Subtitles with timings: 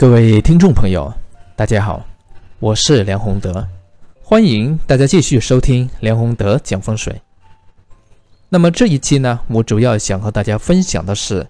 [0.00, 1.12] 各位听众朋友，
[1.54, 2.02] 大家好，
[2.58, 3.68] 我是梁宏德，
[4.22, 7.20] 欢迎大家继续收听梁宏德讲风水。
[8.48, 11.46] 那么这一期呢，我主要想和大家分享的是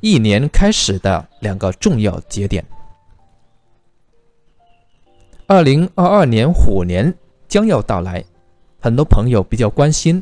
[0.00, 2.66] 一年开始的两个重要节点。
[5.46, 7.14] 二零二二年虎年
[7.46, 8.24] 将要到来，
[8.80, 10.20] 很多朋友比较关心，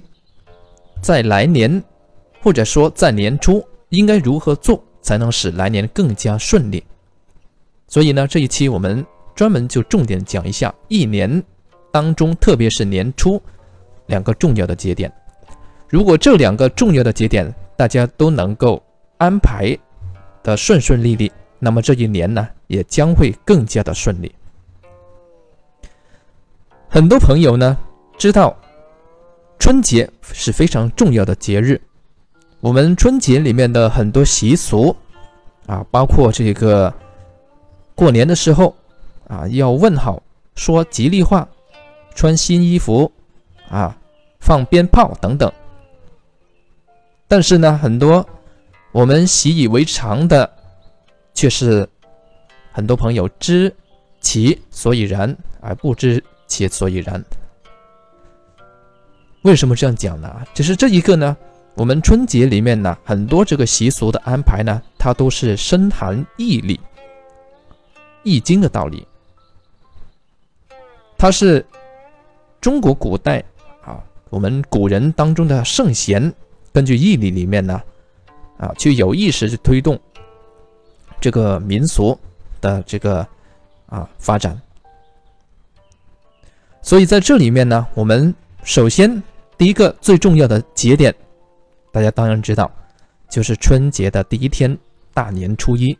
[1.00, 1.82] 在来年
[2.42, 6.84] 或者说在年初应该如何做才能使来年更加顺利。
[7.88, 11.42] 所以呢，这一期我们专门就重点讲一下一年
[11.92, 13.40] 当中，特别是年初
[14.06, 15.12] 两个重要的节点。
[15.88, 18.82] 如果这两个重要的节点大家都能够
[19.18, 19.78] 安排
[20.42, 24.34] 的顺顺利利，那么这一年呢也将会更加的顺利。
[26.88, 27.78] 很多朋友呢
[28.18, 28.56] 知道
[29.60, 31.80] 春节是非常重要的节日，
[32.58, 34.94] 我们春节里面的很多习俗
[35.66, 36.92] 啊，包括这个。
[37.96, 38.76] 过年的时候，
[39.26, 40.22] 啊，要问好，
[40.54, 41.48] 说吉利话，
[42.14, 43.10] 穿新衣服，
[43.70, 43.96] 啊，
[44.38, 45.50] 放鞭炮等等。
[47.26, 48.24] 但是呢，很多
[48.92, 50.48] 我们习以为常的，
[51.32, 51.88] 却是
[52.70, 53.74] 很多朋友知
[54.20, 57.24] 其所以然而不知其所以然。
[59.40, 60.44] 为什么这样讲呢？
[60.52, 61.34] 只是这一个呢，
[61.74, 66.78] 我们春节里面呢，很多这个习俗的安排呢，它都是深含义理。
[68.26, 69.06] 易经的道理，
[71.16, 71.64] 它是
[72.60, 73.38] 中国古代
[73.84, 76.34] 啊，我们古人当中的圣贤
[76.72, 77.80] 根据义理里面呢，
[78.58, 79.96] 啊，去有意识去推动
[81.20, 82.18] 这个民俗
[82.60, 83.24] 的这个
[83.86, 84.60] 啊发展。
[86.82, 89.22] 所以在这里面呢，我们首先
[89.56, 91.14] 第一个最重要的节点，
[91.92, 92.68] 大家当然知道，
[93.30, 94.76] 就是春节的第一天，
[95.14, 95.96] 大年初一。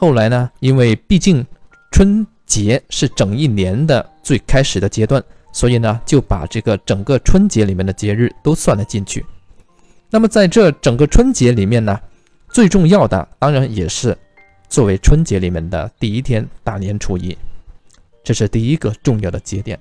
[0.00, 1.46] 后来呢，因为毕竟
[1.92, 9.22] 春节是整一年的最开始的阶段，所以呢就把这个整个春节里面的节日都算了进去。
[10.08, 12.00] 那么在这整个春节里面呢，
[12.48, 14.16] 最重要的当然也是
[14.70, 17.36] 作为春节里面的第一天大年初一，
[18.24, 19.78] 这是第一个重要的节点。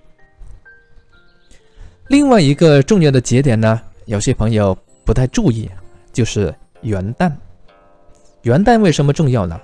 [2.09, 5.69] 另外一个重要的节点呢，有些朋友不太注意，
[6.11, 7.31] 就是元旦。
[8.41, 9.57] 元旦为什么重要呢？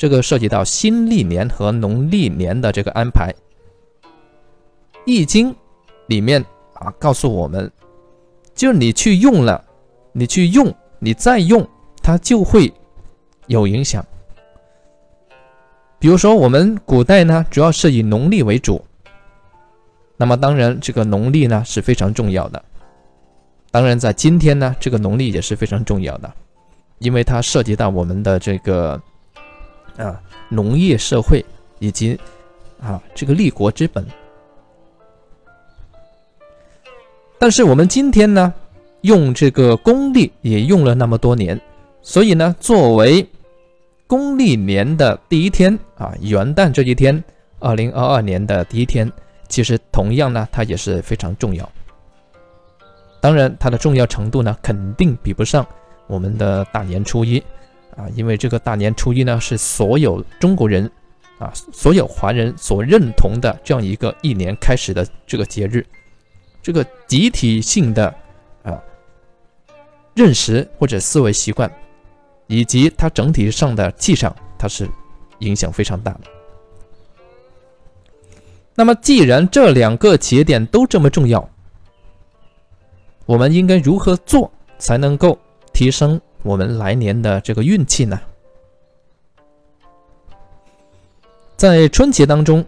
[0.00, 3.30] 这个涉及到新历年和农历年的这个安排，
[5.04, 5.52] 《易经》
[6.06, 7.70] 里面啊告诉我们，
[8.54, 9.62] 就你去用了，
[10.12, 11.68] 你去用，你再用，
[12.02, 12.72] 它就会
[13.46, 14.02] 有影响。
[15.98, 18.82] 比如说，我们古代呢，主要是以农历为主，
[20.16, 22.64] 那么当然这个农历呢是非常重要的。
[23.70, 26.34] 当然，在今天呢，这个农历也是非常重要的，
[27.00, 28.98] 因为它涉及到我们的这个。
[29.96, 31.44] 啊，农业社会
[31.78, 32.18] 以及
[32.80, 34.04] 啊这个立国之本。
[37.38, 38.52] 但是我们今天呢，
[39.00, 41.58] 用这个公历也用了那么多年，
[42.02, 43.26] 所以呢，作为
[44.06, 47.22] 公历年的第一天啊，元旦这一天，
[47.58, 49.10] 二零二二年的第一天，
[49.48, 51.66] 其实同样呢，它也是非常重要。
[53.22, 55.66] 当然，它的重要程度呢，肯定比不上
[56.06, 57.42] 我们的大年初一。
[57.96, 60.90] 啊，因为这个大年初一呢，是所有中国人
[61.38, 65.84] 啊，所有华人所认同的这样一个一年开始的这个节日，
[66.62, 68.14] 这个集体性的
[68.62, 68.80] 啊
[70.14, 71.70] 认识或者思维习惯，
[72.46, 74.88] 以及它整体上的气场，它是
[75.40, 76.20] 影响非常大的。
[78.74, 81.46] 那么，既然这两个节点都这么重要，
[83.26, 85.38] 我们应该如何做才能够
[85.72, 86.20] 提升？
[86.42, 88.18] 我们来年的这个运气呢，
[91.56, 92.64] 在春节当中，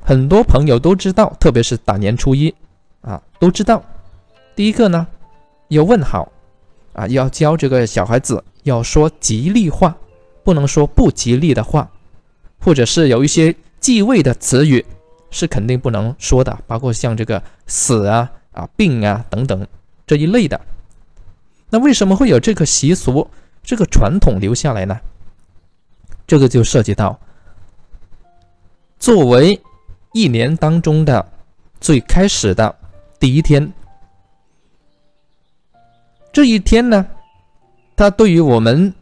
[0.00, 2.54] 很多朋友都知道，特别是大年初一
[3.02, 3.82] 啊，都知道。
[4.56, 5.06] 第一个呢，
[5.68, 6.32] 要问好
[6.94, 9.94] 啊，要教这个小孩子要说吉利话，
[10.42, 11.90] 不能说不吉利的话，
[12.58, 14.84] 或者是有一些忌讳的词语
[15.30, 19.66] 是肯定不能说的，包括像这个死啊、啊病啊等等
[20.06, 20.58] 这一类的。
[21.70, 23.28] 那为什么会有这个习俗、
[23.62, 24.98] 这个传统留下来呢？
[26.26, 27.18] 这个就涉及到，
[28.98, 29.60] 作为
[30.12, 31.30] 一年当中的
[31.80, 32.74] 最开始的
[33.18, 33.72] 第一天，
[36.32, 37.06] 这一天呢，
[37.96, 38.92] 它对于我们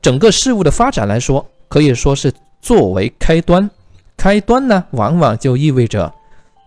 [0.00, 3.70] 整个事物的发展来说，可以说是作为开端。
[4.16, 6.12] 开端呢，往往就意味着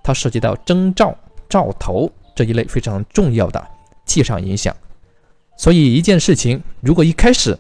[0.04, 1.16] 它涉及到征兆、
[1.48, 3.66] 兆头这一类非常重要的
[4.06, 4.76] 气场影响。
[5.58, 7.58] 所以一件事情，如果一开始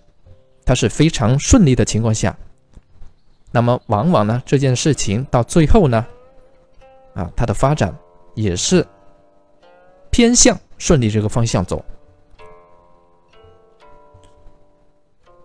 [0.66, 2.36] 它是非常顺利的情况下，
[3.52, 6.06] 那么往往呢这件事情到最后呢，
[7.14, 7.96] 啊，它的发展
[8.34, 8.86] 也是
[10.10, 11.84] 偏向顺利这个方向走。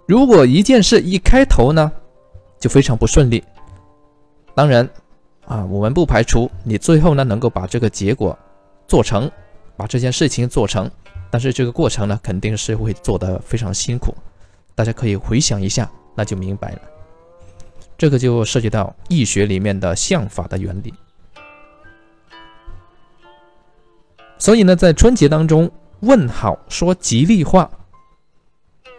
[0.06, 1.92] 如果一件事一开头呢，
[2.58, 3.44] 就非常不顺利，
[4.56, 4.88] 当然，
[5.46, 8.36] 啊，我们不排除你最后呢能够把这个结果
[8.88, 9.30] 做成，
[9.76, 10.90] 把这件事情做成，
[11.30, 14.14] 但是这个过程呢肯定是会做得非常辛苦。
[14.74, 16.80] 大家可以回想一下，那就明白了。
[17.96, 20.92] 这个就涉及到易学里面的相法的原理。
[24.38, 27.70] 所以呢，在春节当中问好说吉利话。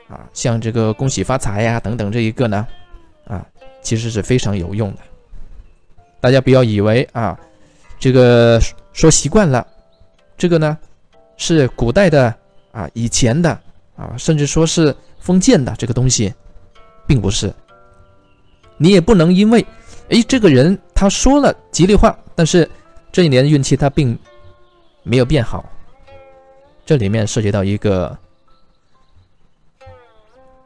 [0.07, 2.67] 啊，像这个恭喜发财呀等等这一个呢，
[3.25, 3.43] 啊，
[3.81, 4.99] 其实是非常有用的。
[6.19, 7.39] 大家不要以为啊，
[7.97, 8.61] 这个
[8.93, 9.65] 说习惯了，
[10.37, 10.77] 这个呢
[11.41, 12.31] 是古代的
[12.71, 13.49] 啊，以前的
[13.95, 16.31] 啊，甚至说是封建的这个东西，
[17.07, 17.51] 并不是。
[18.77, 19.65] 你也不能因为，
[20.09, 22.69] 哎，这个人他说了吉利话，但是
[23.11, 24.15] 这一年运气他并
[25.01, 25.65] 没有变好。
[26.85, 28.15] 这里面涉及到一个。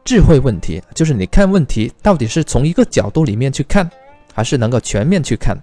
[0.03, 3.89] 智慧问题就是你看问题到底是从一个角度里面去看，
[4.33, 5.57] 还是能够全面去看？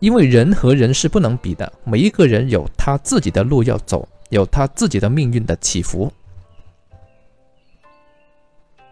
[0.00, 6.12] 因为人和人是不能比的，每一个人有他自己的路要走，有他自己的命运的起伏。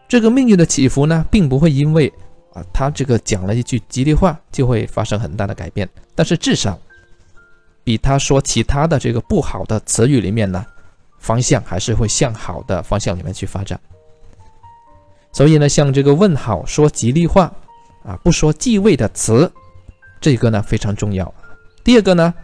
[0.06, 2.12] 这个命运的起伏呢，并不会因为
[2.55, 6.78] 啊他这个讲了一句吉利话就会发生很大的改变，但是至少
[7.82, 10.64] 比他说其他的这个不好的词语里面呢。
[11.20, 13.78] 方向还是会向好的方向里面去发展，
[15.32, 17.52] 所以呢，像这个问好说吉利话
[18.05, 19.50] 啊，不说忌讳的词，
[20.20, 21.32] 这个呢非常重要。
[21.82, 22.35] 第二个呢，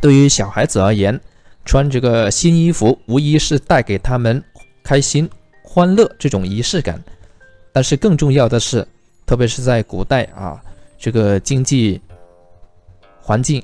[0.00, 1.18] 对于小孩子而言，
[1.64, 4.42] 穿这个新衣服无疑是带给他们
[4.82, 5.28] 开心、
[5.62, 7.02] 欢乐这种仪式感，
[7.72, 8.86] 但是更重要的是，
[9.26, 10.62] 特别是在古代啊，
[10.98, 12.00] 这个经济
[13.20, 13.62] 环境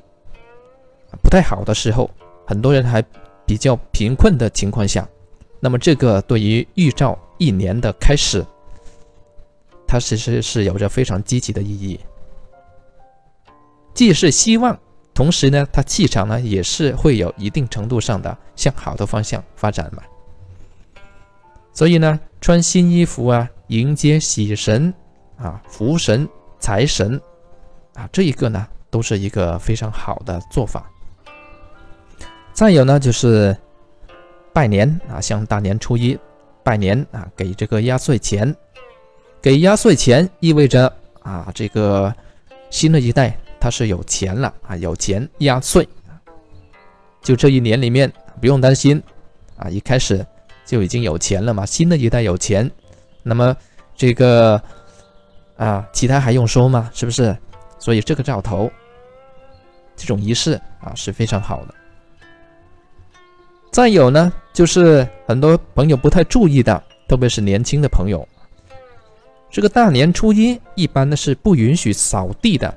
[1.21, 2.09] 不太好的时候，
[2.45, 3.03] 很多人还。
[3.47, 5.07] 比较贫困的情况下，
[5.59, 8.43] 那么这个对于预兆一年的开始，
[9.85, 11.99] 它其实是有着非常积极的意义，
[13.95, 14.77] 既是希望，
[15.13, 20.03] 同时呢，它气场呢也是会有一定程度上的向好的方向发展嘛。
[21.73, 24.93] 所以呢，穿新衣服啊，迎接喜神
[25.37, 26.27] 啊、福神、
[26.59, 27.19] 财神
[27.93, 30.91] 啊，这一个呢，都是一个非常好的做法。
[32.53, 33.55] 再有呢，就是
[34.53, 36.17] 拜年啊，像大年初一
[36.63, 38.53] 拜年啊，给这个压岁钱，
[39.41, 40.91] 给压岁钱意味着
[41.21, 42.13] 啊，这个
[42.69, 45.89] 新的一代他是有钱了啊，有钱压岁，
[47.23, 49.01] 就这一年里面不用担心
[49.57, 50.23] 啊，一开始
[50.63, 52.69] 就已经有钱了嘛，新的一代有钱，
[53.23, 53.57] 那么
[53.95, 54.61] 这个
[55.57, 56.91] 啊，其他还用说吗？
[56.93, 57.35] 是不是？
[57.79, 58.71] 所以这个兆头，
[59.95, 61.73] 这种仪式啊是非常好的。
[63.71, 68.27] 再有呢，就是很多朋友不太注意的，特别是年轻的朋友，
[69.49, 72.71] 这个大年初一一般呢是不允许扫地的，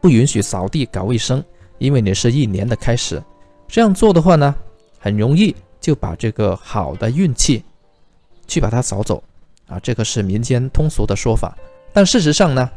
[0.00, 1.42] 不允许扫地搞卫生，
[1.78, 3.22] 因为你是一年的开始，
[3.66, 4.54] 这样做的话呢，
[4.98, 7.62] 很容易就把这个好的运气
[8.46, 9.22] 去把它扫走
[9.66, 11.56] 啊，这个是民间通俗的说法。
[11.92, 12.70] 但事实上呢，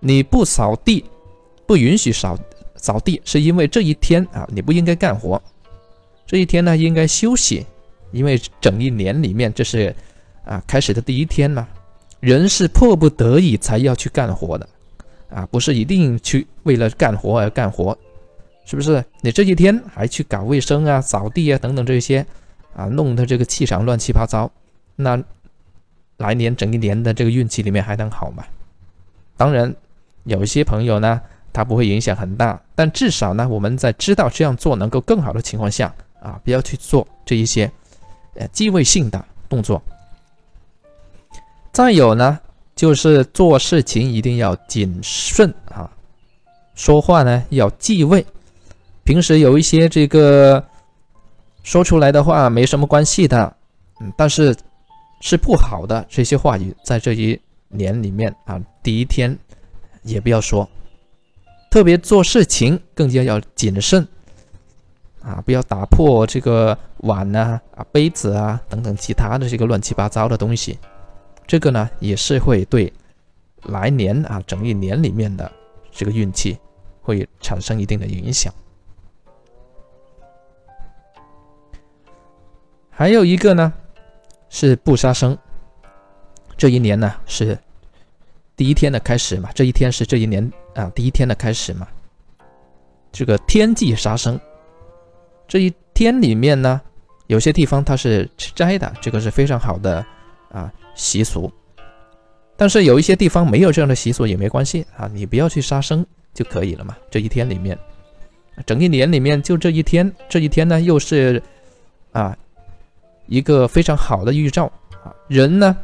[0.00, 1.04] 你不扫地，
[1.66, 2.38] 不允许扫
[2.76, 5.40] 扫地，是因为这一天啊，你不应该干活。
[6.26, 7.66] 这一天呢，应该休息，
[8.12, 9.94] 因为整一年里面这是
[10.44, 11.66] 啊开始的第一天嘛。
[12.20, 14.68] 人是迫不得已才要去干活的，
[15.30, 17.96] 啊，不是一定去为了干活而干活，
[18.64, 19.04] 是不是？
[19.20, 22.24] 你这几天还去搞卫生啊、扫地啊等等这些，
[22.74, 24.50] 啊，弄得这个气场乱七八糟，
[24.94, 25.22] 那
[26.16, 28.44] 来年整一年的这个运气里面还能好吗？
[29.36, 29.74] 当然，
[30.24, 31.20] 有一些朋友呢，
[31.52, 35.94] 他不会影响很大，但至少呢，我们在知道这样做能够更好的情况下。
[36.18, 37.70] 啊，不要去做这一些，
[38.34, 39.80] 呃，忌讳性的动作。
[41.70, 42.40] 再有呢，
[42.76, 45.90] 就是做事情一定要谨慎啊，
[46.74, 48.24] 说话呢要忌讳。
[49.02, 50.62] 平时有一些这个
[51.62, 53.56] 说出来的话没什么关系的，
[54.00, 54.54] 嗯，但是
[55.22, 59.36] 是不好的这些话语，在这一年里面啊，第一天
[60.02, 60.68] 也不要说。
[61.70, 64.06] 特别做事情更加要谨慎。
[65.22, 70.78] 啊，不要打破这个碗呐、啊杯子啊等等其他的这个乱七八糟的东西，
[71.46, 72.92] 这个呢也是会对
[73.64, 75.50] 来年啊整一年里面的
[75.90, 76.58] 这个运气
[77.00, 78.52] 会产生一定的影响。
[82.90, 83.72] 还有一个呢
[84.48, 85.36] 是不杀生，
[86.56, 87.58] 这一年呢是
[88.56, 91.86] 第一天的开始嘛，这一天是这一年啊第一天的开始嘛。
[93.12, 94.38] 这个天忌杀生，
[95.46, 96.80] 这一天里面呢，
[97.28, 100.04] 有些地方它是吃斋的，这个是非常好的
[100.50, 101.48] 啊习俗。
[102.56, 106.96] 但是有一些地方没有这样的习俗也没关系啊，你不要去杀生就可以了嘛。
[107.10, 107.78] 这一天里面，
[108.64, 111.42] 整一年里面就这一天，这一天呢又是
[112.12, 112.34] 啊
[113.26, 114.72] 一个非常好的预兆
[115.04, 115.14] 啊。
[115.28, 115.76] 人呢，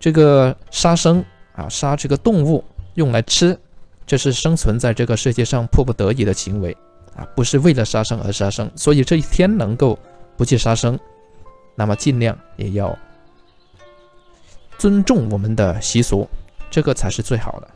[0.00, 1.22] 这个杀生
[1.54, 3.54] 啊，杀这个动物用来吃，
[4.06, 6.74] 这是生存在这个世界上迫不得已的行为
[7.14, 8.70] 啊，不是为了杀生而杀生。
[8.74, 9.98] 所以这一天能够
[10.38, 10.98] 不去杀生，
[11.74, 12.98] 那么尽量也要。
[14.82, 16.28] 尊重我们的习俗，
[16.68, 17.70] 这个才是最好的。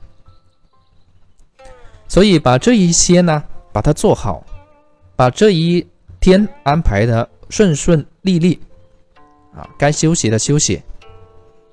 [2.08, 4.44] 所以把这一些呢，把它做好，
[5.14, 5.86] 把这一
[6.18, 8.58] 天安排的顺顺利利，
[9.54, 10.82] 啊，该休息的休息，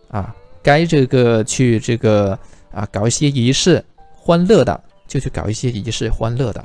[0.10, 2.38] 啊，该这个去这个
[2.72, 6.63] 啊搞一些仪式欢乐的，就去搞一些仪式欢乐的，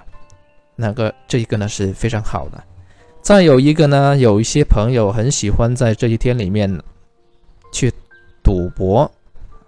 [0.77, 2.63] 那个这一个呢是非常好的。
[3.23, 6.79] 再有一个呢，有一些朋友很喜欢在这一天里面
[7.73, 7.91] 去。
[8.49, 9.03] 赌博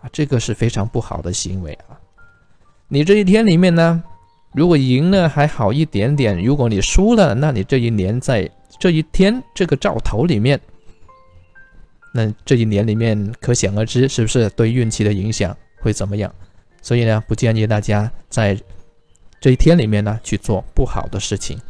[0.01, 2.01] 啊，这个是非常不好的行为啊！
[2.89, 4.03] 你这一天里面呢，
[4.55, 10.59] 如果赢了还好一点点；如果你输了，那你这一年在这一天这个兆头里面，
[12.15, 16.35] 那这一年里面可想而知，是不是对运气的影响会怎么样？
[16.81, 18.59] 所以呢，不建议大家在
[19.43, 21.61] 这一天里面呢去做不好的事情。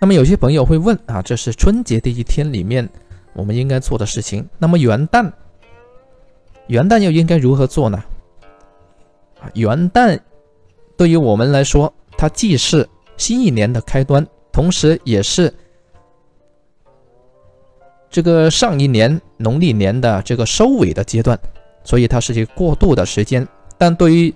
[0.00, 2.88] 那么有些朋友会问啊，这是春节的一天里面
[3.34, 5.30] 我们应该做的事情，那么元旦？
[6.68, 8.02] 元旦又应该如何做呢？
[9.54, 10.18] 元旦
[10.96, 15.52] 对于我们来说，它既是新一年的开端，同时也是
[18.08, 21.38] 这个上一年农历年的这个收尾的阶段，
[21.82, 23.46] 所以它是一个过渡的时间。
[23.76, 24.34] 但对于，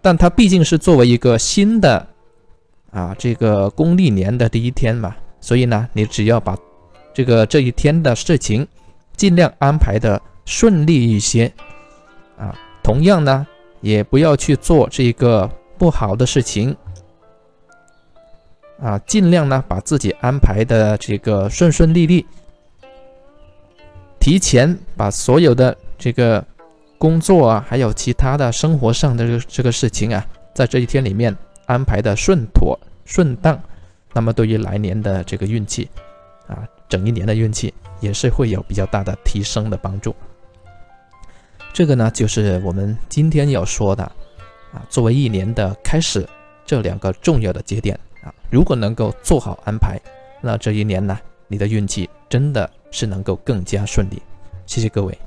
[0.00, 2.06] 但它毕竟是作为一个新的
[2.92, 6.56] 啊这个公历年的第一天嘛，所以呢，你只要把
[7.12, 8.66] 这个这一天的事情
[9.16, 10.22] 尽量安排的。
[10.46, 11.52] 顺利一些，
[12.38, 13.46] 啊，同样呢，
[13.80, 16.74] 也不要去做这个不好的事情，
[18.80, 22.24] 啊，尽量呢把自己安排的这个顺顺利利，
[24.20, 26.42] 提前把所有的这个
[26.96, 30.24] 工作啊，还有其他的生活上的这个事情啊，
[30.54, 31.36] 在这一天里面
[31.66, 33.60] 安排的顺妥顺当，
[34.12, 35.88] 那么对于来年的这个运气，
[36.46, 40.14] 啊，整一年的运气也是会有比较大的提升的帮助。
[41.76, 44.02] 这个呢，就是我们今天要说的，
[44.72, 46.26] 啊，作为一年的开始，
[46.64, 50.00] 这两个重要的节点啊，如果能够做好安排，
[50.40, 54.22] 那这一年呢，你的运气真的是能够更加顺利。
[54.64, 55.18] 谢谢各位。